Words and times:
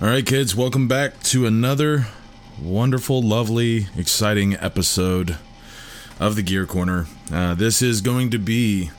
All 0.00 0.06
right, 0.06 0.24
kids, 0.24 0.54
welcome 0.54 0.86
back 0.86 1.20
to 1.24 1.44
another 1.44 2.06
wonderful, 2.62 3.20
lovely, 3.20 3.88
exciting 3.96 4.54
episode 4.54 5.38
of 6.20 6.36
the 6.36 6.42
Gear 6.42 6.66
Corner. 6.66 7.08
Uh, 7.32 7.54
this 7.54 7.82
is 7.82 8.00
going 8.00 8.30
to 8.30 8.38
be 8.38 8.92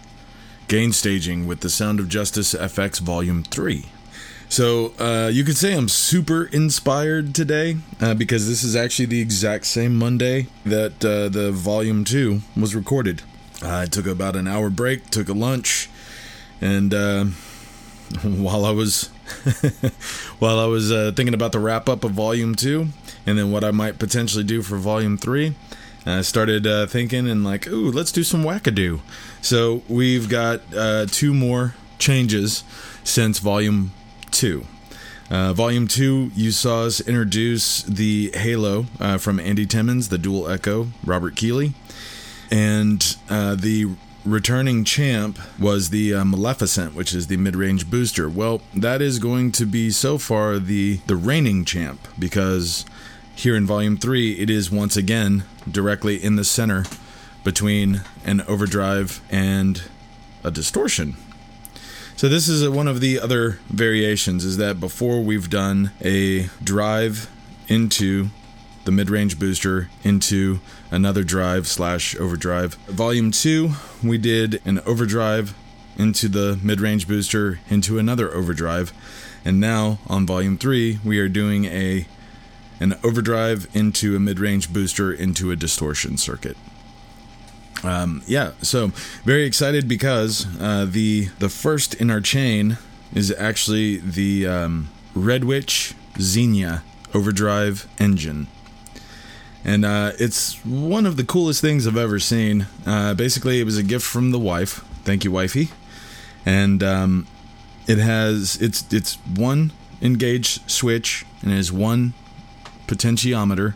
gain 0.67 0.91
staging 0.91 1.47
with 1.47 1.61
the 1.61 1.69
Sound 1.69 2.01
of 2.01 2.09
Justice 2.09 2.53
FX 2.53 2.99
Volume 2.99 3.43
3. 3.43 3.85
So, 4.49 4.91
uh, 4.99 5.29
you 5.31 5.45
could 5.45 5.55
say 5.55 5.73
I'm 5.73 5.87
super 5.87 6.43
inspired 6.47 7.33
today 7.33 7.77
uh, 8.01 8.13
because 8.13 8.49
this 8.49 8.65
is 8.65 8.75
actually 8.75 9.05
the 9.05 9.21
exact 9.21 9.67
same 9.67 9.95
Monday 9.95 10.47
that 10.65 11.05
uh, 11.05 11.29
the 11.29 11.53
Volume 11.53 12.03
2 12.03 12.41
was 12.57 12.75
recorded. 12.75 13.21
I 13.63 13.85
took 13.85 14.05
about 14.05 14.35
an 14.35 14.49
hour 14.49 14.69
break, 14.69 15.09
took 15.11 15.29
a 15.29 15.33
lunch, 15.33 15.89
and 16.59 16.93
uh, 16.93 17.23
while 18.21 18.65
I 18.65 18.71
was 18.71 19.09
while 20.39 20.59
I 20.59 20.65
was 20.65 20.91
uh, 20.91 21.11
thinking 21.15 21.33
about 21.33 21.51
the 21.51 21.59
wrap 21.59 21.89
up 21.89 22.03
of 22.03 22.11
Volume 22.11 22.55
Two, 22.55 22.87
and 23.25 23.37
then 23.37 23.51
what 23.51 23.63
I 23.63 23.71
might 23.71 23.99
potentially 23.99 24.43
do 24.43 24.61
for 24.61 24.77
Volume 24.77 25.17
Three, 25.17 25.55
I 26.05 26.21
started 26.21 26.65
uh, 26.65 26.87
thinking 26.87 27.29
and 27.29 27.43
like, 27.43 27.67
ooh, 27.67 27.91
let's 27.91 28.11
do 28.11 28.23
some 28.23 28.43
wackadoo. 28.43 28.99
So 29.41 29.83
we've 29.87 30.29
got 30.29 30.61
uh, 30.75 31.05
two 31.07 31.33
more 31.33 31.75
changes 31.97 32.63
since 33.03 33.39
Volume 33.39 33.91
Two. 34.31 34.65
Uh, 35.29 35.53
volume 35.53 35.87
2, 35.87 36.31
you 36.35 36.49
saw 36.49 36.85
us 36.85 36.99
introduce 37.01 37.83
the 37.83 38.31
Halo 38.33 38.87
uh, 38.99 39.19
from 39.19 39.39
Andy 39.39 39.67
Timmons, 39.67 40.09
the 40.09 40.17
Dual 40.17 40.49
Echo, 40.49 40.87
Robert 41.05 41.35
Keeley. 41.35 41.73
And 42.49 43.15
uh, 43.29 43.53
the 43.53 43.91
returning 44.25 44.83
champ 44.83 45.39
was 45.59 45.89
the 45.89 46.13
uh, 46.13 46.25
Maleficent, 46.25 46.93
which 46.93 47.13
is 47.13 47.27
the 47.27 47.37
mid-range 47.37 47.89
booster. 47.89 48.29
Well, 48.29 48.61
that 48.73 49.01
is 49.01 49.19
going 49.19 49.51
to 49.53 49.65
be 49.65 49.91
so 49.91 50.17
far 50.17 50.59
the 50.59 50.97
the 51.07 51.15
reigning 51.15 51.65
champ 51.65 52.07
because 52.17 52.85
here 53.35 53.55
in 53.55 53.65
Volume 53.65 53.97
Three, 53.97 54.33
it 54.33 54.49
is 54.49 54.71
once 54.71 54.97
again 54.97 55.43
directly 55.69 56.21
in 56.21 56.35
the 56.35 56.43
center 56.43 56.85
between 57.43 58.01
an 58.25 58.41
overdrive 58.41 59.21
and 59.29 59.83
a 60.43 60.51
distortion. 60.51 61.15
So 62.15 62.27
this 62.27 62.49
is 62.49 62.67
one 62.67 62.87
of 62.87 62.99
the 62.99 63.17
other 63.17 63.59
variations 63.69 64.43
is 64.43 64.57
that 64.57 64.79
before 64.79 65.21
we've 65.21 65.49
done 65.49 65.91
a 66.01 66.49
drive 66.61 67.29
into 67.69 68.29
the 68.85 68.91
mid-range 68.91 69.37
booster 69.37 69.89
into 70.03 70.59
another 70.91 71.23
drive 71.23 71.67
slash 71.67 72.15
overdrive. 72.15 72.75
Volume 72.87 73.31
two, 73.31 73.71
we 74.03 74.17
did 74.17 74.61
an 74.65 74.79
overdrive 74.85 75.53
into 75.97 76.29
the 76.29 76.57
mid-range 76.63 77.07
booster 77.07 77.59
into 77.69 77.99
another 77.99 78.33
overdrive, 78.33 78.93
and 79.43 79.59
now 79.59 79.99
on 80.07 80.25
volume 80.25 80.57
three, 80.57 80.99
we 81.03 81.19
are 81.19 81.29
doing 81.29 81.65
a 81.65 82.07
an 82.79 82.95
overdrive 83.03 83.67
into 83.73 84.15
a 84.15 84.19
mid-range 84.19 84.71
booster 84.71 85.11
into 85.11 85.51
a 85.51 85.55
distortion 85.55 86.17
circuit. 86.17 86.55
Um, 87.83 88.23
yeah, 88.25 88.51
so 88.61 88.87
very 89.23 89.43
excited 89.43 89.87
because 89.87 90.47
uh, 90.59 90.85
the 90.89 91.25
the 91.39 91.49
first 91.49 91.93
in 91.95 92.09
our 92.09 92.21
chain 92.21 92.77
is 93.13 93.31
actually 93.37 93.97
the 93.97 94.47
um, 94.47 94.89
Red 95.13 95.43
Witch 95.43 95.93
Xenia 96.19 96.83
overdrive 97.13 97.87
engine 97.99 98.47
and 99.69 99.85
uh, 99.85 100.13
it's 100.17 100.55
one 100.65 101.05
of 101.05 101.15
the 101.15 101.23
coolest 101.23 101.61
things 101.61 101.85
I've 101.85 101.95
ever 101.95 102.17
seen. 102.17 102.65
Uh, 102.87 103.13
basically, 103.13 103.61
it 103.61 103.65
was 103.65 103.77
a 103.77 103.83
gift 103.83 104.03
from 104.03 104.31
the 104.31 104.39
wife. 104.39 104.83
Thank 105.03 105.23
you, 105.23 105.31
wifey. 105.31 105.69
And 106.43 106.81
um, 106.81 107.27
it 107.85 107.99
has 107.99 108.59
it's 108.59 108.91
it's 108.91 109.15
one 109.27 109.71
engaged 110.01 110.67
switch 110.69 111.23
and 111.43 111.51
it 111.51 111.55
has 111.57 111.71
one 111.71 112.15
potentiometer, 112.87 113.75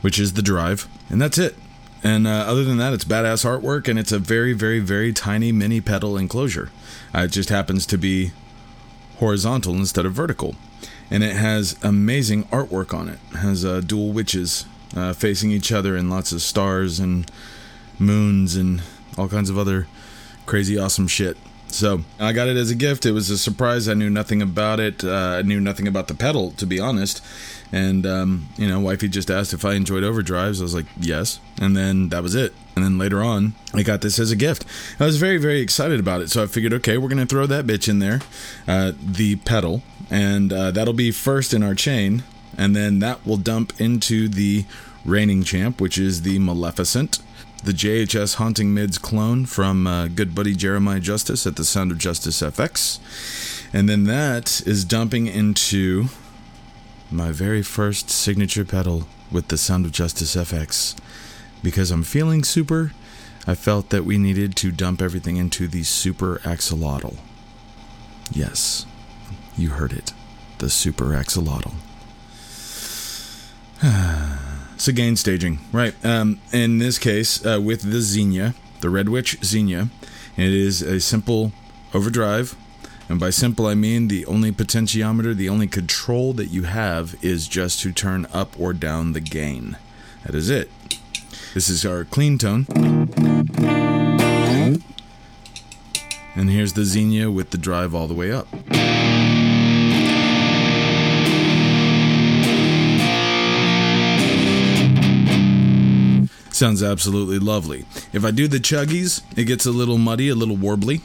which 0.00 0.18
is 0.18 0.32
the 0.32 0.40
drive, 0.40 0.88
and 1.10 1.20
that's 1.20 1.36
it. 1.36 1.54
And 2.02 2.26
uh, 2.26 2.30
other 2.30 2.64
than 2.64 2.78
that, 2.78 2.94
it's 2.94 3.04
badass 3.04 3.44
artwork, 3.44 3.86
and 3.86 3.98
it's 3.98 4.12
a 4.12 4.18
very, 4.18 4.54
very, 4.54 4.80
very 4.80 5.12
tiny 5.12 5.52
mini 5.52 5.82
pedal 5.82 6.16
enclosure. 6.16 6.70
Uh, 7.14 7.24
it 7.24 7.32
just 7.32 7.50
happens 7.50 7.84
to 7.86 7.98
be 7.98 8.32
horizontal 9.18 9.74
instead 9.74 10.06
of 10.06 10.14
vertical, 10.14 10.54
and 11.10 11.22
it 11.22 11.36
has 11.36 11.76
amazing 11.82 12.44
artwork 12.44 12.94
on 12.94 13.10
it. 13.10 13.18
it 13.32 13.38
has 13.38 13.62
uh, 13.62 13.82
dual 13.82 14.10
witches 14.10 14.64
uh, 14.94 15.12
facing 15.12 15.50
each 15.50 15.72
other 15.72 15.96
and 15.96 16.10
lots 16.10 16.32
of 16.32 16.42
stars 16.42 17.00
and 17.00 17.30
moons 17.98 18.56
and 18.56 18.82
all 19.16 19.28
kinds 19.28 19.50
of 19.50 19.58
other 19.58 19.86
crazy 20.46 20.78
awesome 20.78 21.08
shit. 21.08 21.36
So 21.68 22.02
I 22.20 22.32
got 22.32 22.46
it 22.46 22.56
as 22.56 22.70
a 22.70 22.74
gift. 22.76 23.04
It 23.04 23.12
was 23.12 23.30
a 23.30 23.38
surprise. 23.38 23.88
I 23.88 23.94
knew 23.94 24.08
nothing 24.08 24.40
about 24.40 24.78
it. 24.78 25.02
Uh, 25.02 25.38
I 25.38 25.42
knew 25.42 25.60
nothing 25.60 25.88
about 25.88 26.06
the 26.06 26.14
pedal, 26.14 26.52
to 26.52 26.66
be 26.66 26.78
honest. 26.78 27.24
And 27.72 28.06
um, 28.06 28.48
you 28.56 28.68
know, 28.68 28.78
wifey 28.78 29.08
just 29.08 29.28
asked 29.28 29.52
if 29.52 29.64
I 29.64 29.74
enjoyed 29.74 30.04
overdrives. 30.04 30.60
I 30.60 30.62
was 30.62 30.74
like, 30.74 30.86
yes. 31.00 31.40
And 31.60 31.76
then 31.76 32.10
that 32.10 32.22
was 32.22 32.36
it. 32.36 32.54
And 32.76 32.84
then 32.84 32.96
later 32.96 33.22
on, 33.22 33.54
I 33.72 33.82
got 33.82 34.02
this 34.02 34.20
as 34.20 34.30
a 34.30 34.36
gift. 34.36 34.64
I 35.00 35.06
was 35.06 35.16
very, 35.16 35.38
very 35.38 35.60
excited 35.60 35.98
about 35.98 36.20
it. 36.20 36.30
So 36.30 36.44
I 36.44 36.46
figured, 36.46 36.72
okay, 36.74 36.96
we're 36.96 37.08
gonna 37.08 37.26
throw 37.26 37.46
that 37.46 37.66
bitch 37.66 37.88
in 37.88 37.98
there, 37.98 38.20
uh, 38.68 38.92
the 39.02 39.36
pedal, 39.36 39.82
and 40.10 40.52
uh, 40.52 40.70
that'll 40.70 40.94
be 40.94 41.10
first 41.10 41.52
in 41.52 41.64
our 41.64 41.74
chain 41.74 42.22
and 42.58 42.74
then 42.74 42.98
that 43.00 43.24
will 43.26 43.36
dump 43.36 43.80
into 43.80 44.28
the 44.28 44.64
reigning 45.04 45.42
champ, 45.42 45.80
which 45.80 45.98
is 45.98 46.22
the 46.22 46.38
Maleficent, 46.38 47.20
the 47.62 47.72
JHS 47.72 48.34
Haunting 48.36 48.74
Mids 48.74 48.98
clone 48.98 49.46
from 49.46 49.86
uh, 49.86 50.08
good 50.08 50.34
buddy 50.34 50.54
Jeremiah 50.54 51.00
Justice 51.00 51.46
at 51.46 51.56
the 51.56 51.64
Sound 51.64 51.92
of 51.92 51.98
Justice 51.98 52.42
FX. 52.42 52.98
And 53.72 53.88
then 53.88 54.04
that 54.04 54.62
is 54.66 54.84
dumping 54.84 55.26
into 55.26 56.06
my 57.10 57.32
very 57.32 57.62
first 57.62 58.10
signature 58.10 58.64
pedal 58.64 59.06
with 59.30 59.48
the 59.48 59.56
Sound 59.56 59.86
of 59.86 59.92
Justice 59.92 60.36
FX. 60.36 60.96
Because 61.62 61.90
I'm 61.90 62.02
feeling 62.02 62.44
super, 62.44 62.92
I 63.46 63.54
felt 63.54 63.90
that 63.90 64.04
we 64.04 64.18
needed 64.18 64.56
to 64.56 64.70
dump 64.70 65.00
everything 65.00 65.36
into 65.36 65.66
the 65.66 65.82
Super 65.82 66.40
Axolotl. 66.44 67.16
Yes, 68.30 68.84
you 69.56 69.70
heard 69.70 69.92
it. 69.92 70.12
The 70.58 70.70
Super 70.70 71.06
Axolotl. 71.06 71.72
so 74.76 74.92
gain 74.92 75.16
staging, 75.16 75.58
right? 75.72 75.94
Um, 76.04 76.40
in 76.52 76.78
this 76.78 76.98
case, 76.98 77.44
uh, 77.44 77.60
with 77.62 77.90
the 77.90 78.00
Xenia, 78.00 78.54
the 78.80 78.90
Red 78.90 79.08
Witch 79.08 79.38
Xenia, 79.44 79.88
it 80.36 80.52
is 80.52 80.82
a 80.82 81.00
simple 81.00 81.52
overdrive. 81.92 82.56
And 83.08 83.20
by 83.20 83.30
simple, 83.30 83.66
I 83.66 83.74
mean 83.74 84.08
the 84.08 84.24
only 84.26 84.50
potentiometer, 84.50 85.34
the 85.34 85.48
only 85.48 85.66
control 85.66 86.32
that 86.34 86.46
you 86.46 86.62
have 86.62 87.14
is 87.22 87.46
just 87.48 87.80
to 87.80 87.92
turn 87.92 88.26
up 88.32 88.58
or 88.58 88.72
down 88.72 89.12
the 89.12 89.20
gain. 89.20 89.76
That 90.24 90.34
is 90.34 90.48
it. 90.48 90.70
This 91.52 91.68
is 91.68 91.84
our 91.84 92.04
clean 92.04 92.38
tone. 92.38 92.66
And 96.36 96.50
here's 96.50 96.72
the 96.72 96.84
Xenia 96.84 97.30
with 97.30 97.50
the 97.50 97.58
drive 97.58 97.94
all 97.94 98.08
the 98.08 98.14
way 98.14 98.32
up. 98.32 98.48
Sounds 106.54 106.84
absolutely 106.84 107.40
lovely. 107.40 107.84
If 108.12 108.24
I 108.24 108.30
do 108.30 108.46
the 108.46 108.58
chuggies, 108.60 109.22
it 109.36 109.46
gets 109.46 109.66
a 109.66 109.72
little 109.72 109.98
muddy, 109.98 110.28
a 110.28 110.36
little 110.36 110.56
warbly. 110.56 111.00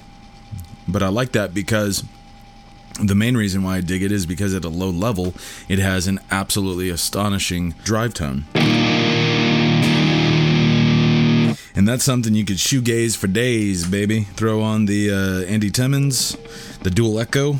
But 0.88 1.02
I 1.02 1.08
like 1.08 1.32
that 1.32 1.56
because 1.56 2.04
the 3.02 3.16
main 3.16 3.36
reason 3.36 3.64
why 3.64 3.78
I 3.78 3.82
dig 3.82 4.04
it 4.04 4.12
is 4.12 4.28
because 4.28 4.54
at 4.54 4.64
a 4.64 4.70
low 4.70 4.92
level, 4.92 5.34
it 5.68 5.80
has 5.80 6.06
an 6.06 6.20
absolutely 6.30 6.92
astonishing 6.92 7.72
drive 7.84 8.14
tone. 8.14 8.46
And 11.74 11.88
that's 11.88 12.04
something 12.04 12.36
you 12.36 12.46
could 12.46 12.58
shoegaze 12.58 13.18
for 13.18 13.26
days, 13.26 13.88
baby. 13.88 14.26
Throw 14.36 14.62
on 14.62 14.86
the 14.86 15.10
uh, 15.10 15.52
Andy 15.52 15.72
Timmons, 15.72 16.38
the 16.84 16.92
dual 16.92 17.20
echo. 17.20 17.54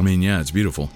I 0.00 0.02
mean, 0.02 0.22
yeah, 0.22 0.40
it's 0.40 0.50
beautiful. 0.50 0.88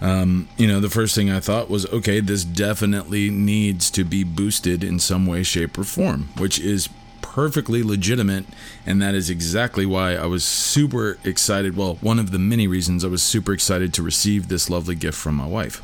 Um, 0.00 0.48
you 0.56 0.68
know, 0.68 0.78
the 0.78 0.88
first 0.88 1.16
thing 1.16 1.28
I 1.28 1.40
thought 1.40 1.68
was, 1.68 1.84
okay, 1.86 2.20
this 2.20 2.44
definitely 2.44 3.28
needs 3.28 3.90
to 3.90 4.04
be 4.04 4.22
boosted 4.22 4.84
in 4.84 5.00
some 5.00 5.26
way, 5.26 5.42
shape, 5.42 5.76
or 5.76 5.82
form, 5.82 6.28
which 6.38 6.60
is 6.60 6.88
perfectly 7.20 7.82
legitimate, 7.82 8.46
and 8.86 9.02
that 9.02 9.16
is 9.16 9.28
exactly 9.28 9.84
why 9.84 10.14
I 10.14 10.26
was 10.26 10.44
super 10.44 11.18
excited. 11.24 11.76
Well, 11.76 11.96
one 12.00 12.20
of 12.20 12.30
the 12.30 12.38
many 12.38 12.68
reasons 12.68 13.04
I 13.04 13.08
was 13.08 13.22
super 13.22 13.52
excited 13.52 13.92
to 13.94 14.02
receive 14.02 14.46
this 14.46 14.70
lovely 14.70 14.94
gift 14.94 15.18
from 15.18 15.34
my 15.34 15.46
wife 15.46 15.82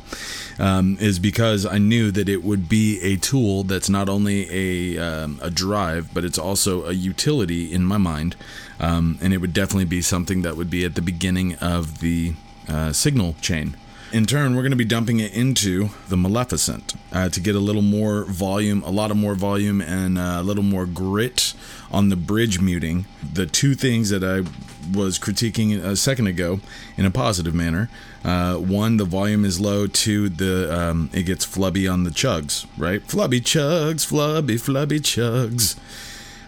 um, 0.57 0.97
is 1.01 1.19
because 1.19 1.65
I 1.65 1.79
knew 1.79 2.11
that 2.11 2.29
it 2.29 2.45
would 2.45 2.69
be 2.69 2.99
a 3.01 3.17
tool 3.17 3.63
that's 3.63 3.89
not 3.89 4.07
only 4.07 4.47
a, 4.49 4.97
um, 4.97 5.39
a 5.43 5.49
drive, 5.49 6.13
but 6.13 6.23
it's 6.23 6.39
also 6.39 6.85
a 6.85 6.93
utility 6.93 7.73
in 7.73 7.83
my 7.83 7.97
mind. 7.97 8.37
Um, 8.79 9.19
and 9.21 9.33
it 9.33 9.37
would 9.37 9.53
definitely 9.53 9.85
be 9.85 10.01
something 10.01 10.41
that 10.41 10.57
would 10.57 10.69
be 10.69 10.85
at 10.85 10.95
the 10.95 11.01
beginning 11.01 11.55
of 11.55 11.99
the 11.99 12.33
uh, 12.67 12.91
signal 12.91 13.35
chain. 13.41 13.75
In 14.11 14.27
turn, 14.27 14.55
we're 14.55 14.61
going 14.61 14.71
to 14.71 14.77
be 14.77 14.85
dumping 14.85 15.19
it 15.19 15.33
into 15.33 15.89
the 16.07 16.15
Maleficent 16.15 16.93
uh, 17.11 17.29
to 17.29 17.39
get 17.39 17.55
a 17.55 17.59
little 17.59 17.81
more 17.81 18.25
volume, 18.25 18.83
a 18.83 18.91
lot 18.91 19.09
of 19.09 19.17
more 19.17 19.33
volume, 19.33 19.81
and 19.81 20.19
uh, 20.19 20.37
a 20.37 20.43
little 20.43 20.63
more 20.63 20.85
grit 20.85 21.55
on 21.91 22.09
the 22.09 22.15
bridge 22.15 22.61
muting. 22.61 23.07
The 23.33 23.47
two 23.47 23.73
things 23.73 24.11
that 24.11 24.23
I 24.23 24.47
was 24.95 25.17
critiquing 25.17 25.83
a 25.83 25.95
second 25.95 26.27
ago 26.27 26.59
in 26.95 27.05
a 27.07 27.11
positive 27.11 27.55
manner. 27.55 27.89
Uh, 28.23 28.57
one, 28.57 28.97
the 28.97 29.05
volume 29.05 29.45
is 29.45 29.59
low. 29.59 29.87
Two, 29.87 30.29
the 30.29 30.71
um, 30.71 31.09
it 31.11 31.23
gets 31.23 31.43
flubby 31.43 31.91
on 31.91 32.03
the 32.03 32.11
chugs, 32.11 32.67
right? 32.77 33.01
Flubby 33.07 33.41
chugs, 33.41 34.05
flubby, 34.05 34.59
flubby 34.59 34.99
chugs. 34.99 35.75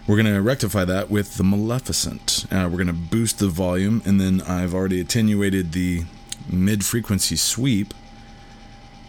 We're 0.06 0.22
going 0.22 0.32
to 0.32 0.40
rectify 0.40 0.84
that 0.84 1.10
with 1.10 1.36
the 1.36 1.42
Maleficent. 1.42 2.46
Uh, 2.52 2.68
we're 2.70 2.76
going 2.76 2.86
to 2.86 2.92
boost 2.92 3.40
the 3.40 3.48
volume, 3.48 4.02
and 4.04 4.20
then 4.20 4.40
I've 4.42 4.72
already 4.72 5.00
attenuated 5.00 5.72
the 5.72 6.04
mid 6.48 6.84
frequency 6.84 7.34
sweep 7.34 7.92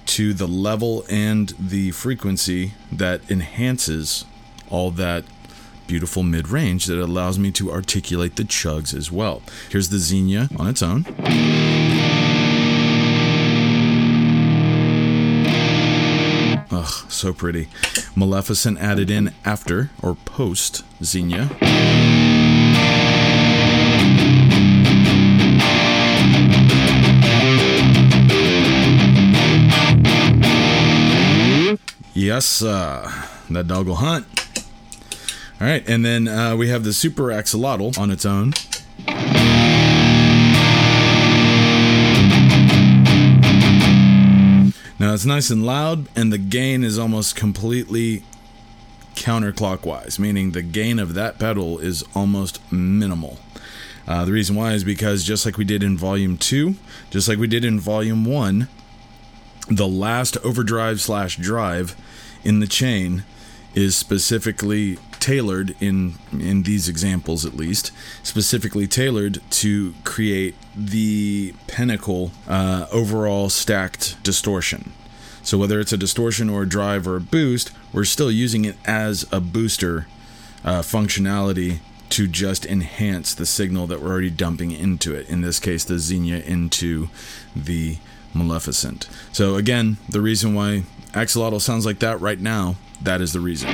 to 0.07 0.33
the 0.33 0.47
level 0.47 1.05
and 1.07 1.53
the 1.59 1.91
frequency 1.91 2.73
that 2.91 3.29
enhances 3.29 4.25
all 4.71 4.89
that 4.91 5.23
beautiful 5.85 6.23
mid 6.23 6.49
range 6.49 6.87
that 6.87 6.99
allows 6.99 7.37
me 7.37 7.51
to 7.51 7.71
articulate 7.71 8.35
the 8.35 8.43
chugs 8.43 8.93
as 8.95 9.11
well. 9.11 9.43
Here's 9.69 9.89
the 9.89 9.99
Xenia 9.99 10.49
on 10.57 10.67
its 10.67 10.81
own. 10.81 11.05
So 17.17 17.33
pretty. 17.33 17.67
Maleficent 18.15 18.77
added 18.79 19.09
in 19.09 19.33
after 19.43 19.89
or 20.01 20.15
post 20.15 20.83
Xenia. 21.03 21.49
Yes, 32.13 32.63
uh, 32.63 33.11
that 33.49 33.67
dog 33.67 33.87
will 33.87 33.95
hunt. 33.95 34.25
All 35.59 35.67
right, 35.67 35.87
and 35.87 36.05
then 36.05 36.27
uh, 36.27 36.55
we 36.55 36.69
have 36.69 36.83
the 36.83 36.93
Super 36.93 37.25
Axolotl 37.25 37.97
on 37.97 38.11
its 38.11 38.25
own. 38.25 38.53
Now 45.07 45.13
it's 45.13 45.25
nice 45.25 45.49
and 45.49 45.65
loud, 45.65 46.09
and 46.17 46.33
the 46.33 46.37
gain 46.37 46.83
is 46.83 46.99
almost 46.99 47.37
completely 47.37 48.23
counterclockwise, 49.15 50.19
meaning 50.19 50.51
the 50.51 50.61
gain 50.61 50.99
of 50.99 51.13
that 51.13 51.39
pedal 51.39 51.79
is 51.79 52.03
almost 52.13 52.59
minimal. 52.73 53.39
Uh, 54.05 54.25
the 54.25 54.33
reason 54.33 54.53
why 54.53 54.73
is 54.73 54.83
because 54.83 55.23
just 55.23 55.45
like 55.45 55.55
we 55.57 55.63
did 55.63 55.81
in 55.81 55.97
Volume 55.97 56.37
2, 56.37 56.75
just 57.09 57.29
like 57.29 57.37
we 57.37 57.47
did 57.47 57.63
in 57.63 57.79
Volume 57.79 58.25
1, 58.25 58.67
the 59.69 59.87
last 59.87 60.35
overdrive 60.43 60.99
slash 60.99 61.37
drive 61.37 61.95
in 62.43 62.59
the 62.59 62.67
chain 62.67 63.23
is 63.75 63.95
specifically 63.95 64.99
tailored 65.19 65.75
in 65.79 66.15
in 66.31 66.63
these 66.63 66.87
examples 66.87 67.45
at 67.45 67.55
least 67.55 67.91
specifically 68.23 68.87
tailored 68.87 69.41
to 69.49 69.93
create 70.03 70.55
the 70.75 71.53
pinnacle 71.67 72.31
uh, 72.47 72.85
overall 72.91 73.49
stacked 73.49 74.21
distortion 74.23 74.91
so 75.43 75.57
whether 75.57 75.79
it's 75.79 75.93
a 75.93 75.97
distortion 75.97 76.49
or 76.49 76.63
a 76.63 76.69
drive 76.69 77.07
or 77.07 77.15
a 77.15 77.21
boost 77.21 77.71
we're 77.93 78.03
still 78.03 78.31
using 78.31 78.65
it 78.65 78.75
as 78.85 79.25
a 79.31 79.39
booster 79.39 80.07
uh, 80.63 80.81
functionality 80.81 81.79
to 82.09 82.27
just 82.27 82.65
enhance 82.65 83.33
the 83.33 83.45
signal 83.45 83.85
that 83.87 84.01
we're 84.01 84.09
already 84.11 84.29
dumping 84.29 84.71
into 84.71 85.13
it 85.13 85.27
in 85.29 85.41
this 85.41 85.59
case 85.59 85.83
the 85.83 85.99
xenia 85.99 86.39
into 86.39 87.09
the 87.55 87.97
Maleficent. 88.37 89.07
So 89.31 89.55
again, 89.55 89.97
the 90.07 90.21
reason 90.21 90.53
why 90.53 90.83
Axolotl 91.13 91.61
sounds 91.61 91.85
like 91.85 91.99
that 91.99 92.21
right 92.21 92.39
now, 92.39 92.75
that 93.01 93.21
is 93.21 93.33
the 93.33 93.39
reason. 93.39 93.69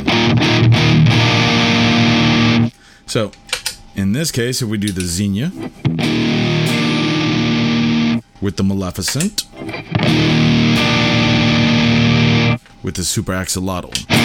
So, 3.05 3.31
in 3.95 4.13
this 4.13 4.31
case, 4.31 4.61
if 4.61 4.69
we 4.69 4.77
do 4.77 4.91
the 4.91 5.01
Xenia 5.01 5.51
with 8.41 8.57
the 8.57 8.63
Maleficent 8.63 9.45
with 12.83 12.95
the 12.95 13.03
Super 13.03 13.31
Axolotl. 13.31 14.22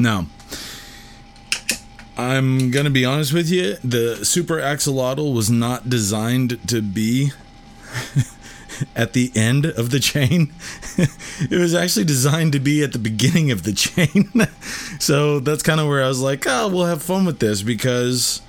Now, 0.00 0.24
I'm 2.16 2.70
going 2.70 2.86
to 2.86 2.90
be 2.90 3.04
honest 3.04 3.34
with 3.34 3.50
you. 3.50 3.76
The 3.84 4.24
Super 4.24 4.56
Axolotl 4.56 5.34
was 5.34 5.50
not 5.50 5.90
designed 5.90 6.58
to 6.68 6.80
be 6.80 7.32
at 8.96 9.12
the 9.12 9.30
end 9.34 9.66
of 9.66 9.90
the 9.90 10.00
chain. 10.00 10.54
it 10.96 11.58
was 11.58 11.74
actually 11.74 12.06
designed 12.06 12.52
to 12.54 12.60
be 12.60 12.82
at 12.82 12.92
the 12.92 12.98
beginning 12.98 13.50
of 13.50 13.64
the 13.64 13.72
chain. 13.74 14.30
so 14.98 15.38
that's 15.38 15.62
kind 15.62 15.80
of 15.80 15.86
where 15.86 16.02
I 16.02 16.08
was 16.08 16.22
like, 16.22 16.46
oh, 16.46 16.68
we'll 16.68 16.86
have 16.86 17.02
fun 17.02 17.26
with 17.26 17.38
this 17.38 17.60
because 17.60 18.40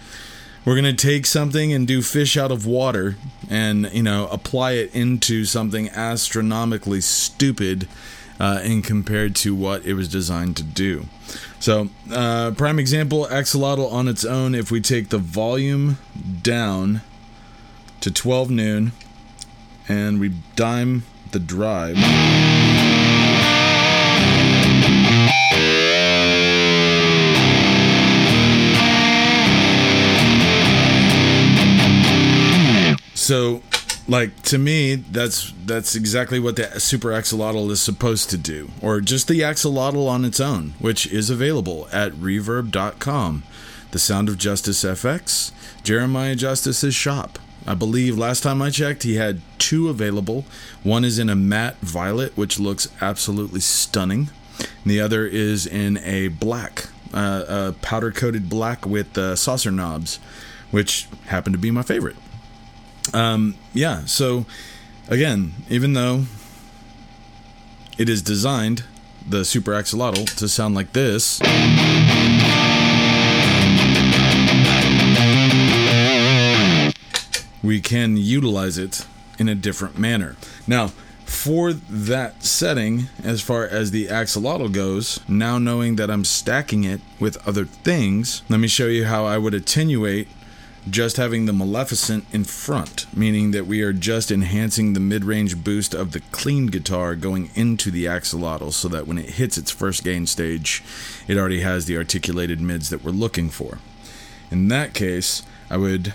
we're 0.64 0.80
going 0.80 0.96
to 0.96 1.08
take 1.08 1.26
something 1.26 1.74
and 1.74 1.86
do 1.86 2.02
fish 2.02 2.38
out 2.38 2.52
of 2.52 2.66
water 2.66 3.18
and, 3.50 3.92
you 3.92 4.04
know, 4.04 4.28
apply 4.28 4.72
it 4.74 4.96
into 4.96 5.44
something 5.44 5.90
astronomically 5.90 7.02
stupid 7.02 7.90
uh, 8.42 8.60
in 8.64 8.82
compared 8.82 9.36
to 9.36 9.54
what 9.54 9.86
it 9.86 9.94
was 9.94 10.08
designed 10.08 10.58
to 10.58 10.64
do. 10.64 11.06
So, 11.60 11.90
uh, 12.12 12.50
prime 12.58 12.80
example, 12.80 13.28
Axolotl 13.30 13.92
on 13.92 14.08
its 14.08 14.26
own, 14.26 14.56
if 14.56 14.72
we 14.72 14.82
take 14.82 15.10
the 15.10 15.20
volume 15.20 16.00
down 16.42 17.02
to 18.00 18.10
12 18.10 18.50
noon 18.50 18.94
and 19.88 20.20
we 20.20 20.30
dime 20.56 21.04
the 21.32 21.40
drive. 21.40 21.98
So 33.14 33.62
like 34.12 34.42
to 34.42 34.58
me 34.58 34.96
that's 34.96 35.54
that's 35.66 35.96
exactly 35.96 36.38
what 36.38 36.58
the 36.58 36.80
super 36.82 37.10
axolotl 37.10 37.72
is 37.72 37.82
supposed 37.82 38.30
to 38.30 38.38
do 38.38 38.70
or 38.82 39.00
just 39.00 39.30
the 39.30 39.40
axolotl 39.40 40.10
on 40.10 40.26
its 40.26 40.42
own 40.42 40.74
which 40.80 41.08
is 41.08 41.30
available 41.30 41.88
at 41.94 42.12
reverb.com 42.14 43.42
the 43.92 44.00
sound 44.00 44.28
of 44.28 44.38
justice 44.38 44.84
fx 44.84 45.54
jeremiah 45.84 46.36
justice's 46.36 46.94
shop. 46.94 47.40
I 47.66 47.74
believe 47.74 48.18
last 48.18 48.44
time 48.44 48.62
i 48.62 48.70
checked 48.70 49.04
he 49.04 49.16
had 49.16 49.40
two 49.60 49.88
available. 49.88 50.44
One 50.84 51.06
is 51.06 51.18
in 51.18 51.30
a 51.30 51.36
matte 51.36 51.78
violet 51.78 52.36
which 52.36 52.60
looks 52.60 52.90
absolutely 53.00 53.62
stunning. 53.62 54.30
And 54.60 54.92
the 54.92 55.00
other 55.00 55.26
is 55.26 55.66
in 55.66 56.00
a 56.00 56.28
black 56.28 56.88
uh, 57.14 57.46
a 57.48 57.76
powder 57.82 58.12
coated 58.12 58.50
black 58.50 58.86
with 58.86 59.18
uh, 59.18 59.38
saucer 59.38 59.72
knobs 59.72 60.18
which 60.72 61.08
happened 61.28 61.54
to 61.54 61.60
be 61.60 61.72
my 61.72 61.84
favorite 61.84 62.18
um, 63.14 63.56
yeah, 63.74 64.06
so 64.06 64.46
again, 65.08 65.54
even 65.70 65.94
though 65.94 66.26
it 67.98 68.10
is 68.10 68.22
designed, 68.22 68.84
the 69.28 69.46
Super 69.46 69.72
Axolotl, 69.72 70.26
to 70.38 70.48
sound 70.48 70.76
like 70.76 70.94
this. 70.94 71.40
We 77.64 77.80
can 77.80 78.18
utilize 78.18 78.78
it 78.78 79.06
in 79.38 79.48
a 79.48 79.56
different 79.56 80.00
manner. 80.00 80.36
Now, 80.66 80.92
for 81.26 81.72
that 81.74 82.44
setting, 82.44 83.08
as 83.24 83.42
far 83.42 83.66
as 83.66 83.92
the 83.92 84.08
axolotl 84.08 84.72
goes, 84.72 85.20
now 85.28 85.58
knowing 85.58 85.96
that 85.96 86.12
I'm 86.12 86.26
stacking 86.26 86.84
it 86.84 87.02
with 87.20 87.38
other 87.48 87.66
things, 87.66 88.44
let 88.50 88.60
me 88.60 88.68
show 88.68 88.88
you 88.88 89.06
how 89.06 89.26
I 89.26 89.38
would 89.38 89.54
attenuate 89.54 90.28
just 90.90 91.18
having 91.18 91.46
the 91.46 91.54
Maleficent 91.54 92.26
in 92.32 92.44
front, 92.44 93.06
meaning 93.16 93.52
that 93.52 93.68
we 93.68 93.82
are 93.82 93.94
just 93.94 94.32
enhancing 94.32 94.94
the 94.94 95.00
mid 95.00 95.24
range 95.24 95.64
boost 95.64 95.94
of 95.94 96.12
the 96.12 96.22
clean 96.32 96.68
guitar 96.68 97.16
going 97.16 97.52
into 97.54 97.92
the 97.92 98.06
axolotl 98.06 98.74
so 98.74 98.88
that 98.88 99.06
when 99.06 99.18
it 99.18 99.32
hits 99.32 99.58
its 99.58 99.70
first 99.70 100.04
gain 100.04 100.26
stage, 100.26 100.84
it 101.28 101.38
already 101.38 101.62
has 101.62 101.86
the 101.86 101.98
articulated 101.98 102.60
mids 102.60 102.90
that 102.90 103.04
we're 103.04 103.12
looking 103.12 103.50
for. 103.50 103.78
In 104.50 104.68
that 104.70 104.94
case, 104.94 105.44
I 105.70 105.78
would 105.78 106.14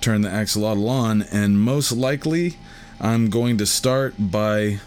turn 0.00 0.20
the 0.20 0.28
axolotl 0.28 0.88
on, 0.88 1.22
and 1.22 1.58
most 1.58 1.92
likely, 1.92 2.56
I'm 3.00 3.30
going 3.30 3.56
to 3.58 3.66
start 3.66 4.14
by 4.18 4.78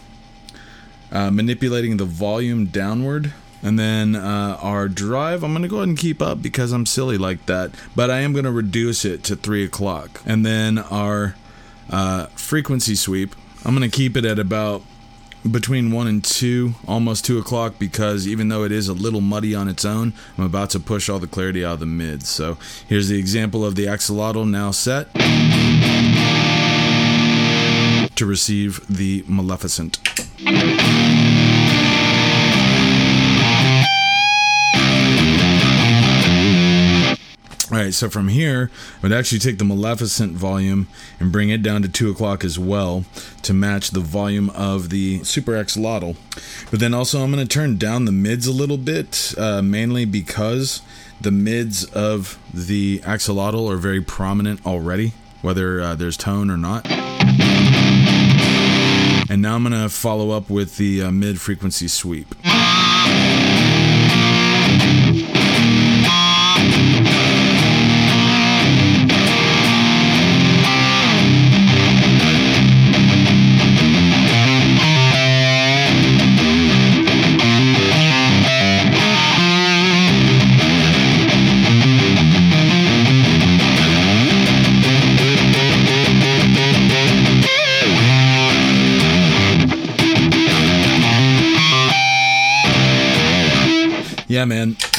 uh, 1.12 1.32
manipulating 1.32 1.98
the 1.98 2.06
volume 2.06 2.68
downward 2.68 3.34
and 3.64 3.80
then 3.80 4.16
uh, 4.16 4.58
our 4.62 4.88
drive, 4.88 5.44
I'm 5.44 5.52
going 5.52 5.64
to 5.64 5.68
go 5.68 5.78
ahead 5.78 5.90
and 5.90 5.98
keep 5.98 6.22
up 6.22 6.42
because 6.42 6.72
I'm 6.72 6.86
silly 6.86 7.18
like 7.18 7.46
that. 7.48 7.72
But 7.96 8.12
I 8.12 8.20
am 8.20 8.34
going 8.34 8.46
to 8.46 8.52
reduce 8.52 9.06
it 9.06 9.24
to 9.26 9.36
3 9.36 9.64
o'clock. 9.64 10.22
And 10.26 10.46
then 10.46 10.78
our 10.78 11.36
uh, 11.90 12.28
frequency 12.28 12.96
sweep, 12.96 13.36
I'm 13.64 13.76
going 13.76 13.90
to 13.90 13.96
keep 13.96 14.16
it 14.16 14.26
at 14.26 14.40
about 14.40 14.84
between 15.50 15.92
1 15.92 16.08
and 16.08 16.24
2, 16.24 16.74
almost 16.88 17.26
2 17.26 17.38
o'clock, 17.38 17.76
because 17.78 18.28
even 18.28 18.50
though 18.50 18.64
it 18.64 18.72
is 18.72 18.88
a 18.88 18.94
little 18.94 19.22
muddy 19.22 19.54
on 19.54 19.68
its 19.68 19.86
own, 19.86 20.14
I'm 20.38 20.44
about 20.44 20.72
to 20.72 20.80
push 20.80 21.10
all 21.10 21.20
the 21.20 21.28
clarity 21.28 21.64
out 21.64 21.76
of 21.76 21.80
the 21.82 21.86
mids. 21.86 22.30
So 22.30 22.58
here's 22.88 23.10
the 23.10 23.20
example 23.20 23.64
of 23.66 23.76
the 23.76 23.86
axolotl 23.86 24.50
now 24.50 24.72
set 24.72 25.14
to 28.16 28.26
receive 28.26 28.86
the 28.88 29.24
Maleficent. 29.28 30.00
All 37.76 37.82
right, 37.82 37.94
so 37.94 38.10
from 38.10 38.30
here, 38.30 38.72
I 38.72 39.00
would 39.02 39.12
actually 39.12 39.40
take 39.40 39.58
the 39.58 39.66
Maleficent 39.66 40.32
volume 40.32 40.88
and 41.20 41.30
bring 41.30 41.50
it 41.50 41.62
down 41.62 41.82
to 41.82 41.90
2 41.90 42.10
o'clock 42.10 42.46
as 42.46 42.58
well 42.58 43.04
to 43.42 43.54
match 43.54 43.92
the 43.92 44.00
volume 44.00 44.50
of 44.52 44.92
the 44.92 45.22
Super 45.26 45.58
X 45.58 45.76
Axolotl. 45.76 46.16
But 46.72 46.80
then 46.80 46.94
also, 46.94 47.22
I'm 47.22 47.34
going 47.34 47.46
to 47.46 47.54
turn 47.54 47.78
down 47.78 48.06
the 48.06 48.14
mids 48.14 48.48
a 48.48 48.54
little 48.54 48.78
bit, 48.78 49.34
uh, 49.38 49.62
mainly 49.62 50.06
because 50.06 50.84
the 51.20 51.32
mids 51.32 51.84
of 51.84 52.40
the 52.54 53.00
Axolotl 53.00 53.70
are 53.70 53.76
very 53.76 54.00
prominent 54.00 54.66
already, 54.66 55.12
whether 55.42 55.82
uh, 55.82 55.96
there's 55.96 56.16
tone 56.16 56.50
or 56.50 56.56
not. 56.56 56.90
And 59.30 59.42
now 59.42 59.56
I'm 59.56 59.64
going 59.64 59.74
to 59.74 59.90
follow 59.90 60.32
up 60.32 60.50
with 60.50 60.78
the 60.78 61.04
uh, 61.04 61.12
mid 61.12 61.42
frequency 61.42 61.90
sweep. 61.90 62.36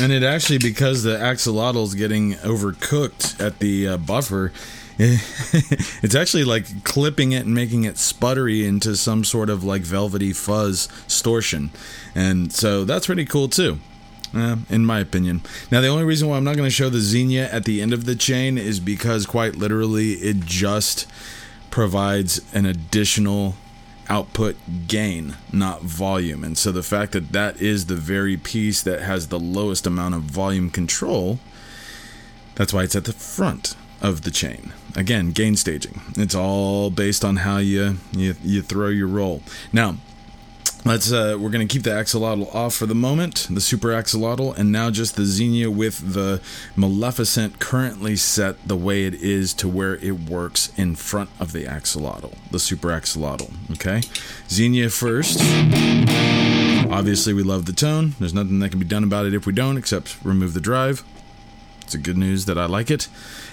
And 0.00 0.12
it 0.12 0.22
actually 0.22 0.58
because 0.58 1.02
the 1.02 1.16
axolotl's 1.16 1.94
getting 1.94 2.34
overcooked 2.34 3.40
at 3.44 3.58
the 3.58 3.88
uh, 3.88 3.96
buffer, 3.96 4.52
it's 4.98 6.14
actually 6.14 6.44
like 6.44 6.84
clipping 6.84 7.32
it 7.32 7.44
and 7.44 7.54
making 7.54 7.84
it 7.84 7.94
sputtery 7.96 8.66
into 8.66 8.96
some 8.96 9.24
sort 9.24 9.50
of 9.50 9.62
like 9.62 9.82
velvety 9.82 10.32
fuzz 10.32 10.88
distortion, 11.06 11.70
and 12.14 12.52
so 12.52 12.84
that's 12.84 13.06
pretty 13.06 13.24
cool 13.24 13.48
too. 13.48 13.78
Uh, 14.34 14.56
in 14.68 14.84
my 14.84 14.98
opinion. 14.98 15.40
Now, 15.70 15.80
the 15.80 15.86
only 15.86 16.04
reason 16.04 16.28
why 16.28 16.36
I'm 16.36 16.44
not 16.44 16.56
going 16.56 16.66
to 16.66 16.74
show 16.74 16.90
the 16.90 16.98
Xenia 16.98 17.50
at 17.50 17.64
the 17.64 17.80
end 17.80 17.94
of 17.94 18.04
the 18.04 18.14
chain 18.14 18.58
is 18.58 18.80
because, 18.80 19.24
quite 19.24 19.54
literally, 19.54 20.14
it 20.14 20.40
just 20.40 21.06
provides 21.70 22.40
an 22.52 22.66
additional 22.66 23.54
output 24.08 24.56
gain, 24.86 25.36
not 25.52 25.82
volume. 25.82 26.44
And 26.44 26.56
so 26.56 26.72
the 26.72 26.82
fact 26.82 27.12
that 27.12 27.32
that 27.32 27.60
is 27.60 27.86
the 27.86 27.96
very 27.96 28.36
piece 28.36 28.82
that 28.82 29.02
has 29.02 29.28
the 29.28 29.38
lowest 29.38 29.86
amount 29.86 30.14
of 30.14 30.22
volume 30.22 30.70
control, 30.70 31.38
that's 32.54 32.72
why 32.72 32.82
it's 32.84 32.96
at 32.96 33.04
the 33.04 33.12
front 33.12 33.76
of 34.00 34.22
the 34.22 34.30
chain. 34.30 34.72
Again, 34.94 35.32
gain 35.32 35.56
staging. 35.56 36.00
It's 36.16 36.34
all 36.34 36.90
based 36.90 37.24
on 37.24 37.36
how 37.36 37.58
you 37.58 37.98
you, 38.12 38.34
you 38.42 38.62
throw 38.62 38.88
your 38.88 39.08
roll. 39.08 39.42
Now, 39.72 39.96
Let's 40.86 41.10
uh, 41.10 41.36
we're 41.36 41.50
gonna 41.50 41.66
keep 41.66 41.82
the 41.82 41.90
axolotl 41.90 42.54
off 42.54 42.76
for 42.76 42.86
the 42.86 42.94
moment, 42.94 43.48
the 43.50 43.60
super 43.60 43.88
axolotl, 43.88 44.56
and 44.56 44.70
now 44.70 44.88
just 44.88 45.16
the 45.16 45.24
Xenia 45.24 45.68
with 45.68 46.14
the 46.14 46.40
Maleficent 46.76 47.58
currently 47.58 48.14
set 48.14 48.56
the 48.68 48.76
way 48.76 49.04
it 49.04 49.14
is 49.14 49.52
to 49.54 49.68
where 49.68 49.96
it 49.96 50.30
works 50.30 50.72
in 50.76 50.94
front 50.94 51.30
of 51.40 51.50
the 51.50 51.64
axolotl, 51.64 52.34
the 52.52 52.60
super 52.60 52.90
axolotl. 52.90 53.52
Okay, 53.72 54.00
Xenia 54.48 54.88
first. 54.88 55.40
Obviously, 56.88 57.32
we 57.32 57.42
love 57.42 57.66
the 57.66 57.72
tone. 57.72 58.14
There's 58.20 58.32
nothing 58.32 58.60
that 58.60 58.70
can 58.70 58.78
be 58.78 58.86
done 58.86 59.02
about 59.02 59.26
it 59.26 59.34
if 59.34 59.44
we 59.44 59.52
don't, 59.52 59.76
except 59.76 60.16
remove 60.22 60.54
the 60.54 60.60
drive. 60.60 61.02
It's 61.80 61.94
a 61.94 61.98
good 61.98 62.16
news 62.16 62.44
that 62.44 62.58
I 62.58 62.66
like 62.66 62.92
it. 62.92 63.08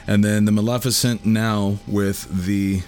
And 0.05 0.23
then 0.23 0.45
the 0.45 0.51
Maleficent 0.51 1.25
now 1.25 1.79
with 1.87 2.45
the 2.45 2.83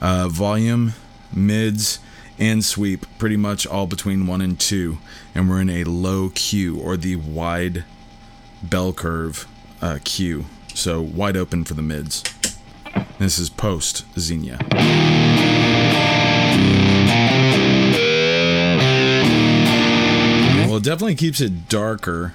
uh, 0.00 0.28
volume, 0.28 0.94
mids 1.30 1.98
and 2.38 2.64
sweep 2.64 3.06
pretty 3.18 3.36
much 3.36 3.66
all 3.66 3.86
between 3.86 4.26
1 4.26 4.40
and 4.40 4.58
2 4.60 4.98
and 5.34 5.48
we're 5.48 5.60
in 5.60 5.70
a 5.70 5.84
low 5.84 6.30
Q 6.34 6.78
or 6.78 6.96
the 6.96 7.16
wide 7.16 7.84
bell 8.62 8.92
curve 8.92 9.46
uh, 9.80 9.98
Q. 10.04 10.46
So 10.74 11.00
wide 11.00 11.36
open 11.36 11.64
for 11.64 11.74
the 11.74 11.82
mids. 11.82 12.22
This 13.18 13.38
is 13.38 13.48
post 13.48 14.04
Xenia. 14.18 14.58
Well 20.66 20.76
it 20.76 20.84
definitely 20.84 21.14
keeps 21.14 21.40
it 21.40 21.68
darker 21.68 22.34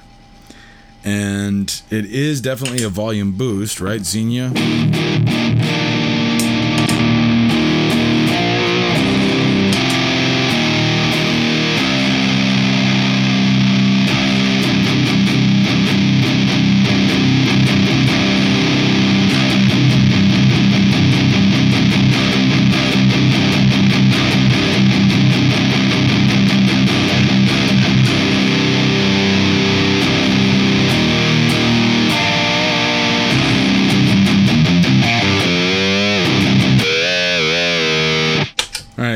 and 1.03 1.81
it 1.89 2.05
is 2.05 2.41
definitely 2.41 2.83
a 2.83 2.89
volume 2.89 3.31
boost 3.33 3.79
right 3.79 4.01
Xenia 4.01 4.51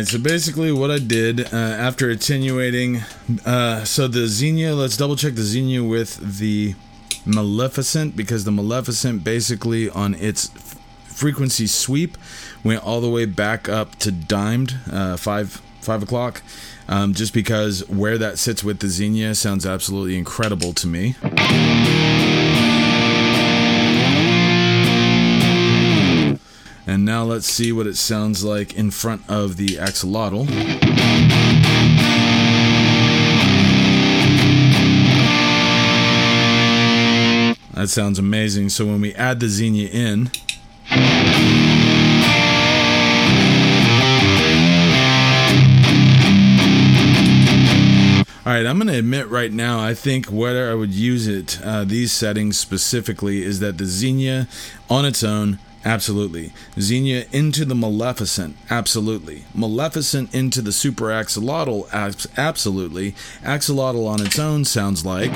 right, 0.06 0.12
so 0.12 0.20
basically 0.20 0.72
what 0.72 0.92
I 0.92 1.00
did 1.00 1.54
uh, 1.54 1.58
after 1.58 2.10
attenuating, 2.10 3.02
uh, 3.46 3.84
so 3.84 4.08
the 4.08 4.28
Xenia, 4.28 4.76
let's 4.76 4.98
double 4.98 5.16
check 5.16 5.36
the 5.36 5.42
Xenia 5.42 5.84
with 5.84 6.40
the 6.40 6.76
Maleficent 7.26 8.16
because 8.16 8.44
the 8.44 8.52
Maleficent 8.52 9.24
basically 9.24 9.90
on 9.90 10.14
its 10.16 10.52
f- 10.56 10.80
frequency 11.06 11.66
sweep 11.66 12.18
went 12.64 12.84
all 12.84 13.02
the 13.02 13.10
way 13.10 13.26
back 13.26 13.68
up 13.68 13.96
to 13.96 14.12
dimed, 14.12 14.76
uh, 14.92 15.18
five 15.18 15.62
five 15.82 16.02
o'clock, 16.02 16.42
um, 16.88 17.14
just 17.14 17.34
because 17.34 17.88
where 17.88 18.18
that 18.18 18.40
sits 18.40 18.64
with 18.64 18.80
the 18.80 18.88
Xenia 18.88 19.36
sounds 19.36 19.66
absolutely 19.66 20.18
incredible 20.18 20.74
to 20.74 20.88
me. 20.88 21.16
Now 27.06 27.24
let's 27.24 27.46
see 27.46 27.72
what 27.72 27.86
it 27.86 27.96
sounds 27.98 28.44
like 28.44 28.74
in 28.74 28.90
front 28.90 29.22
of 29.30 29.58
the 29.58 29.78
axolotl. 29.78 30.48
That 37.74 37.90
sounds 37.90 38.18
amazing. 38.18 38.70
So 38.70 38.86
when 38.86 39.02
we 39.02 39.14
add 39.14 39.40
the 39.40 39.48
Xenia 39.48 39.88
in, 39.90 40.32
All 48.46 48.54
right, 48.54 48.66
I'm 48.68 48.78
going 48.78 48.94
to 48.94 49.00
admit 49.00 49.28
right 49.30 49.52
now, 49.52 49.80
I 49.80 49.96
think 49.96 50.28
where 50.28 50.70
I 50.70 50.76
would 50.76 50.94
use 50.94 51.28
it, 51.28 51.60
uh, 51.64 51.84
these 51.84 52.12
settings 52.12 52.60
specifically, 52.60 53.42
is 53.44 53.60
that 53.60 53.80
the 53.80 53.86
Xenia 53.86 54.48
on 54.88 55.04
its 55.04 55.24
own 55.24 55.58
Absolutely. 55.86 56.52
Xenia 56.80 57.26
into 57.32 57.64
the 57.64 57.76
Maleficent. 57.76 58.58
Absolutely. 58.72 59.46
Maleficent 59.54 60.34
into 60.34 60.64
the 60.64 60.72
Super 60.72 61.06
Axolotl. 61.06 61.88
Absolutely. 62.36 63.12
Axolotl 63.44 64.08
on 64.08 64.26
its 64.26 64.40
own 64.40 64.66
sounds 64.66 65.06
like. 65.06 65.32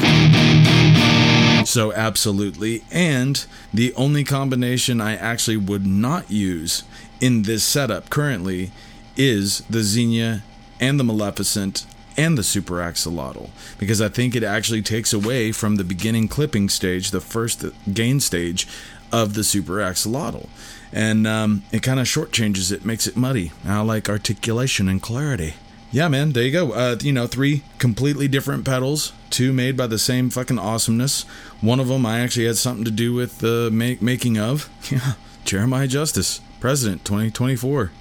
So, 1.67 1.93
absolutely. 1.93 2.83
And 2.91 3.45
the 3.71 3.93
only 3.93 4.23
combination 4.23 4.99
I 4.99 5.15
actually 5.15 5.57
would 5.57 5.85
not 5.85 6.31
use 6.31 6.83
in 7.21 7.43
this 7.43 7.63
setup 7.63 8.09
currently 8.09 8.71
is 9.15 9.59
the 9.69 9.83
Xenia 9.83 10.43
and 10.79 10.99
the 10.99 11.03
Maleficent 11.03 11.85
and 12.17 12.37
the 12.37 12.43
Super 12.43 12.75
Axolotl 12.75 13.49
because 13.77 14.01
I 14.01 14.09
think 14.09 14.35
it 14.35 14.43
actually 14.43 14.81
takes 14.81 15.13
away 15.13 15.51
from 15.51 15.75
the 15.75 15.83
beginning 15.83 16.27
clipping 16.27 16.69
stage, 16.69 17.11
the 17.11 17.21
first 17.21 17.63
gain 17.93 18.19
stage 18.19 18.67
of 19.11 19.33
the 19.33 19.43
super 19.43 19.73
axolotl. 19.77 20.47
And 20.91 21.27
um, 21.27 21.63
it 21.71 21.83
kind 21.83 21.99
of 21.99 22.07
shortchanges 22.07 22.71
it, 22.71 22.83
makes 22.83 23.05
it 23.07 23.15
muddy. 23.15 23.51
I 23.65 23.81
like 23.81 24.09
articulation 24.09 24.87
and 24.89 25.01
clarity. 25.01 25.53
Yeah, 25.91 26.07
man, 26.07 26.33
there 26.33 26.43
you 26.43 26.51
go. 26.51 26.71
Uh, 26.71 26.97
you 27.01 27.11
know, 27.11 27.25
three 27.25 27.63
completely 27.79 28.27
different 28.27 28.63
pedals, 28.63 29.11
two 29.31 29.51
made 29.53 29.75
by 29.75 29.87
the 29.87 29.97
same 29.97 30.29
fucking 30.29 30.59
awesomeness. 30.59 31.23
One 31.61 31.79
of 31.79 31.87
them 31.87 32.05
I 32.05 32.19
actually 32.19 32.45
had 32.45 32.57
something 32.57 32.85
to 32.85 32.91
do 32.91 33.13
with 33.13 33.39
the 33.39 33.69
make- 33.71 34.01
making 34.01 34.37
of. 34.37 34.69
Yeah, 34.91 35.13
Jeremiah 35.45 35.87
Justice, 35.87 36.41
President 36.59 37.05
2024. 37.05 37.91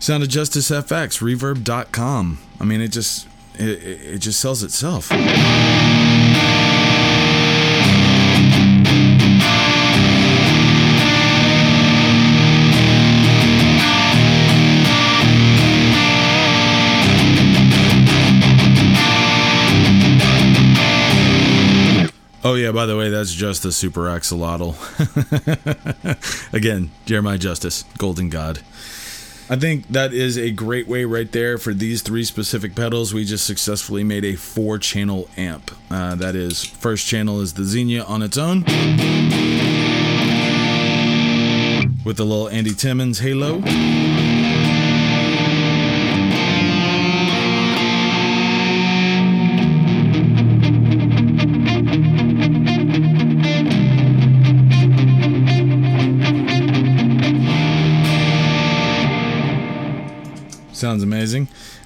Sound 0.00 0.22
of 0.22 0.28
Justice 0.28 0.70
FX, 0.70 1.20
reverb.com. 1.20 2.38
I 2.60 2.64
mean, 2.64 2.80
it 2.80 2.88
just 2.88 3.26
it, 3.54 3.82
it 3.82 4.18
just 4.18 4.40
sells 4.40 4.62
itself. 4.62 5.10
Oh 22.44 22.54
yeah, 22.54 22.70
by 22.70 22.86
the 22.86 22.96
way, 22.96 23.10
that's 23.10 23.32
just 23.32 23.64
the 23.64 23.72
super 23.72 24.02
axolotl. 24.02 24.76
Again, 26.52 26.90
Jeremiah 27.04 27.38
Justice, 27.38 27.84
Golden 27.98 28.28
God. 28.28 28.60
I 29.50 29.56
think 29.56 29.88
that 29.88 30.12
is 30.12 30.36
a 30.36 30.50
great 30.50 30.86
way 30.86 31.04
right 31.04 31.30
there 31.32 31.56
for 31.56 31.72
these 31.72 32.02
three 32.02 32.22
specific 32.22 32.74
pedals. 32.74 33.14
We 33.14 33.24
just 33.24 33.46
successfully 33.46 34.04
made 34.04 34.24
a 34.24 34.36
four 34.36 34.78
channel 34.78 35.28
amp. 35.36 35.70
Uh, 35.90 36.14
that 36.16 36.36
is, 36.36 36.64
first 36.64 37.06
channel 37.06 37.40
is 37.40 37.54
the 37.54 37.64
Xenia 37.64 38.04
on 38.04 38.22
its 38.22 38.36
own 38.36 38.60
with 42.04 42.18
the 42.18 42.24
little 42.24 42.48
Andy 42.50 42.74
Timmons 42.74 43.20
halo. 43.20 43.62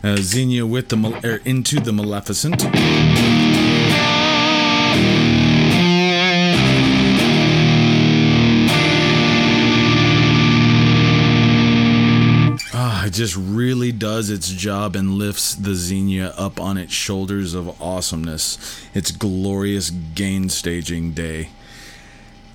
Uh, 0.04 0.16
Xenia 0.16 0.66
with 0.66 0.88
the 0.88 1.20
er, 1.24 1.40
into 1.44 1.78
the 1.78 1.92
Maleficent. 1.92 2.64
Ah, 12.74 13.06
it 13.06 13.10
just 13.10 13.36
really 13.36 13.92
does 13.92 14.28
its 14.28 14.48
job 14.48 14.96
and 14.96 15.12
lifts 15.12 15.54
the 15.54 15.74
Xenia 15.74 16.34
up 16.36 16.58
on 16.58 16.78
its 16.78 16.92
shoulders 16.92 17.54
of 17.54 17.80
awesomeness. 17.80 18.84
Its 18.94 19.12
glorious 19.12 19.90
gain 19.90 20.48
staging 20.48 21.12
day. 21.12 21.50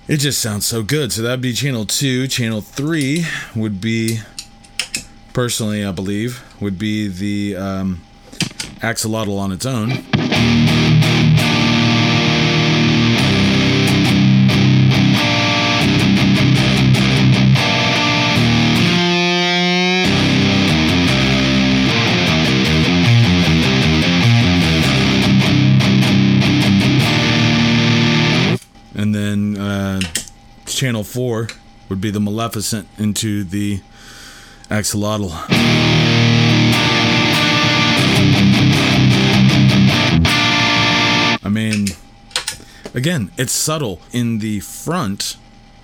It 0.06 0.18
just 0.18 0.40
sounds 0.40 0.66
so 0.66 0.82
good. 0.82 1.12
So 1.12 1.22
that'd 1.22 1.40
be 1.40 1.54
channel 1.54 1.86
two. 1.86 2.26
Channel 2.28 2.60
three 2.60 3.24
would 3.56 3.80
be 3.80 4.20
personally, 5.32 5.84
I 5.84 5.92
believe, 5.92 6.42
would 6.60 6.78
be 6.78 7.08
the 7.08 7.56
um, 7.56 8.00
axolotl 8.80 9.38
on 9.38 9.52
its 9.52 9.66
own. 9.66 9.92
And 28.94 29.14
then 29.14 29.56
uh, 29.56 30.00
channel 30.66 31.04
four 31.04 31.48
would 31.88 32.00
be 32.00 32.10
the 32.10 32.20
Maleficent 32.20 32.88
into 32.98 33.44
the 33.44 33.80
axolotl. 34.68 36.07
Again, 42.98 43.30
it's 43.38 43.52
subtle 43.52 44.00
in 44.12 44.40
the 44.40 44.58
front 44.58 45.36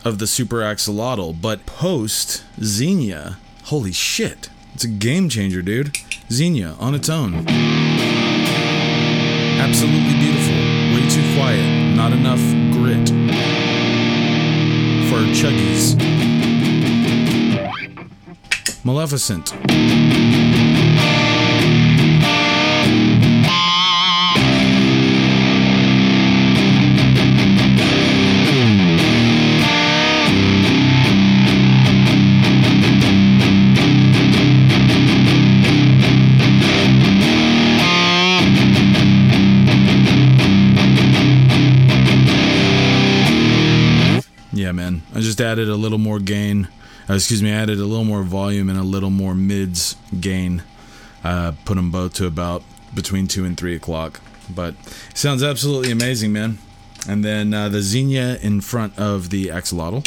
of 0.05 0.18
the 0.18 0.27
super 0.27 0.57
axolotl, 0.57 1.40
but 1.40 1.64
post 1.64 2.42
Xenia, 2.61 3.38
holy 3.66 3.92
shit, 3.92 4.50
it's 4.74 4.83
a 4.83 4.88
game 4.88 5.29
changer, 5.29 5.62
dude. 5.62 5.96
Xenia 6.31 6.74
on 6.81 6.92
its 6.96 7.09
own. 7.09 7.46
Absolutely 9.61 10.14
beautiful. 10.18 10.55
Way 10.92 11.09
too 11.09 11.22
quiet. 11.37 11.94
Not 11.94 12.12
enough 12.12 12.42
grit 12.74 13.09
for 15.09 15.22
chuggies. 15.33 15.94
Maleficent. 18.85 19.55
Just 45.35 45.40
added 45.40 45.68
a 45.68 45.75
little 45.75 45.99
more 45.99 46.20
gain 46.20 46.68
uh, 47.11 47.14
excuse 47.14 47.42
me, 47.42 47.51
added 47.51 47.79
a 47.79 47.85
little 47.85 48.05
more 48.05 48.23
volume 48.23 48.70
and 48.70 48.79
a 48.79 48.83
little 48.83 49.11
more 49.11 49.35
mids 49.35 49.97
gain. 50.20 50.62
Uh, 51.23 51.53
put 51.64 51.75
them 51.75 51.90
both 51.90 52.14
to 52.14 52.27
about 52.27 52.62
between 52.94 53.27
two 53.27 53.44
and 53.44 53.59
three 53.59 53.75
o'clock. 53.75 54.20
But 54.49 54.75
sounds 55.12 55.42
absolutely 55.42 55.90
amazing, 55.90 56.33
man. 56.33 56.59
And 57.07 57.23
then 57.25 57.53
uh, 57.53 57.68
the 57.68 57.83
Xenia 57.83 58.38
in 58.40 58.62
front 58.62 58.99
of 58.99 59.29
the 59.29 59.49
axolotl. 59.49 60.03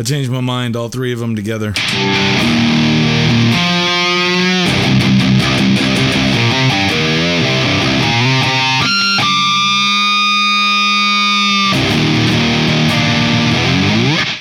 I 0.00 0.02
changed 0.02 0.30
my 0.30 0.40
mind, 0.40 0.76
all 0.76 0.88
three 0.88 1.12
of 1.12 1.18
them 1.18 1.36
together. 1.36 1.74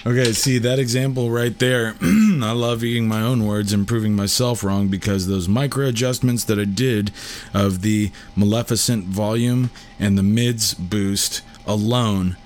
Okay, 0.05 0.31
see 0.31 0.59
that 0.59 0.79
example 0.79 1.29
right 1.29 1.59
there. 1.59 1.97
I 2.01 2.53
love 2.53 2.81
eating 2.81 3.09
my 3.09 3.21
own 3.21 3.45
words 3.45 3.73
and 3.73 3.85
proving 3.85 4.15
myself 4.15 4.63
wrong 4.63 4.87
because 4.87 5.27
those 5.27 5.49
micro 5.49 5.87
adjustments 5.87 6.45
that 6.45 6.57
I 6.57 6.63
did 6.63 7.11
of 7.53 7.81
the 7.81 8.13
Maleficent 8.33 9.07
volume 9.07 9.71
and 9.99 10.17
the 10.17 10.23
mids 10.23 10.73
boost 10.73 11.41
alone 11.67 12.37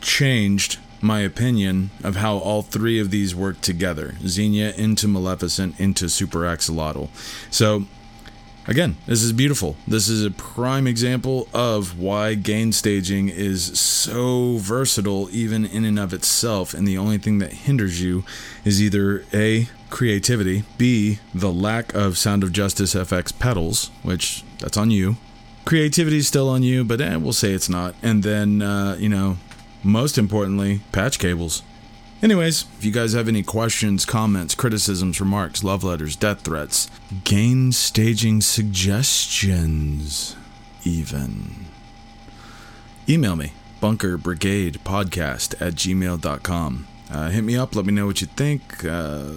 changed 0.00 0.78
my 1.02 1.20
opinion 1.20 1.90
of 2.02 2.16
how 2.16 2.38
all 2.38 2.62
three 2.62 2.98
of 2.98 3.10
these 3.10 3.34
work 3.34 3.60
together 3.60 4.14
Xenia 4.26 4.72
into 4.72 5.08
Maleficent 5.08 5.78
into 5.78 6.08
Super 6.08 6.40
Axolotl. 6.40 7.08
So, 7.50 7.84
again, 8.66 8.96
this 9.06 9.22
is 9.22 9.32
beautiful. 9.32 9.76
This 9.86 10.08
is 10.08 10.24
a 10.24 10.30
prime 10.30 10.86
example 10.86 11.48
of 11.52 11.98
why 11.98 12.34
gain 12.34 12.72
staging 12.72 13.28
is 13.28 13.78
so 13.78 14.56
versatile, 14.58 15.28
even 15.30 15.64
in 15.64 15.84
and 15.84 15.98
of 15.98 16.12
itself. 16.12 16.74
And 16.74 16.86
the 16.86 16.98
only 16.98 17.18
thing 17.18 17.38
that 17.38 17.52
hinders 17.52 18.02
you 18.02 18.24
is 18.64 18.82
either 18.82 19.24
A, 19.32 19.68
creativity, 19.90 20.64
B, 20.78 21.18
the 21.34 21.52
lack 21.52 21.94
of 21.94 22.18
Sound 22.18 22.42
of 22.42 22.52
Justice 22.52 22.94
FX 22.94 23.36
pedals, 23.38 23.90
which 24.02 24.44
that's 24.58 24.76
on 24.76 24.90
you. 24.90 25.16
Creativity 25.64 26.18
is 26.18 26.28
still 26.28 26.48
on 26.48 26.62
you, 26.62 26.84
but 26.84 27.00
eh, 27.00 27.16
we'll 27.16 27.32
say 27.32 27.52
it's 27.52 27.68
not. 27.68 27.94
And 28.00 28.22
then, 28.22 28.62
uh, 28.62 28.96
you 29.00 29.08
know, 29.08 29.36
most 29.86 30.18
importantly, 30.18 30.80
patch 30.92 31.18
cables. 31.18 31.62
Anyways, 32.22 32.64
if 32.78 32.84
you 32.84 32.90
guys 32.90 33.12
have 33.12 33.28
any 33.28 33.42
questions, 33.42 34.04
comments, 34.04 34.54
criticisms, 34.54 35.20
remarks, 35.20 35.62
love 35.62 35.84
letters, 35.84 36.16
death 36.16 36.40
threats, 36.40 36.90
gain 37.24 37.72
staging 37.72 38.40
suggestions, 38.40 40.34
even, 40.82 41.66
email 43.08 43.36
me, 43.36 43.52
bunkerbrigadepodcast 43.80 45.60
at 45.60 45.74
gmail.com. 45.74 46.86
Uh, 47.10 47.30
hit 47.30 47.44
me 47.44 47.56
up, 47.56 47.76
let 47.76 47.86
me 47.86 47.92
know 47.92 48.06
what 48.06 48.20
you 48.20 48.26
think. 48.26 48.84
Uh, 48.84 49.30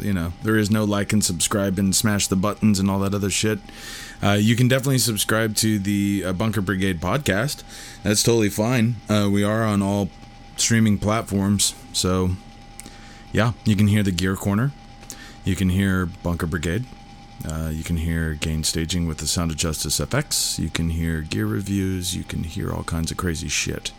you 0.00 0.12
know, 0.12 0.32
there 0.42 0.56
is 0.56 0.70
no 0.70 0.84
like 0.84 1.12
and 1.12 1.24
subscribe 1.24 1.78
and 1.78 1.94
smash 1.94 2.26
the 2.26 2.36
buttons 2.36 2.80
and 2.80 2.90
all 2.90 2.98
that 2.98 3.14
other 3.14 3.30
shit. 3.30 3.60
Uh, 4.22 4.32
you 4.32 4.56
can 4.56 4.68
definitely 4.68 4.98
subscribe 4.98 5.54
to 5.56 5.78
the 5.78 6.24
uh, 6.26 6.32
Bunker 6.32 6.60
Brigade 6.60 7.00
podcast. 7.00 7.62
That's 8.02 8.22
totally 8.22 8.48
fine. 8.48 8.96
Uh, 9.08 9.28
we 9.32 9.44
are 9.44 9.62
on 9.62 9.82
all 9.82 10.08
streaming 10.56 10.98
platforms. 10.98 11.74
So, 11.92 12.30
yeah, 13.32 13.52
you 13.64 13.76
can 13.76 13.86
hear 13.86 14.02
the 14.02 14.12
Gear 14.12 14.36
Corner. 14.36 14.72
You 15.44 15.56
can 15.56 15.70
hear 15.70 16.06
Bunker 16.06 16.46
Brigade. 16.46 16.84
Uh, 17.48 17.70
you 17.72 17.82
can 17.82 17.96
hear 17.96 18.34
Gain 18.34 18.62
Staging 18.62 19.06
with 19.06 19.18
the 19.18 19.26
Sound 19.26 19.50
of 19.50 19.56
Justice 19.56 19.98
FX. 19.98 20.58
You 20.58 20.70
can 20.70 20.90
hear 20.90 21.22
gear 21.22 21.46
reviews. 21.46 22.14
You 22.14 22.22
can 22.22 22.44
hear 22.44 22.72
all 22.72 22.84
kinds 22.84 23.10
of 23.10 23.16
crazy 23.16 23.48
shit. 23.48 23.90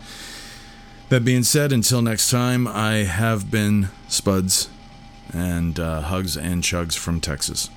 That 1.13 1.23
being 1.23 1.43
said, 1.43 1.71
until 1.71 2.01
next 2.01 2.31
time, 2.31 2.67
I 2.67 3.03
have 3.03 3.51
been 3.51 3.89
Spuds 4.07 4.67
and 5.31 5.79
uh, 5.79 6.01
hugs 6.01 6.35
and 6.35 6.63
chugs 6.63 6.97
from 6.97 7.21
Texas. 7.21 7.69